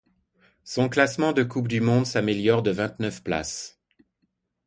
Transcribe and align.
Son 0.63 0.89
classement 0.89 1.31
de 1.31 1.43
coupe 1.43 1.67
du 1.67 1.79
monde 1.79 2.07
s'améliore 2.07 2.63
de 2.63 2.71
vingt-neuf 2.71 3.21
places. 3.23 3.79